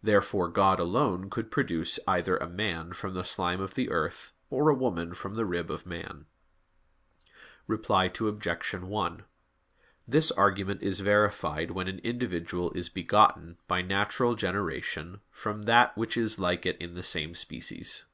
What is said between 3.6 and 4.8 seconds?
of the earth, or a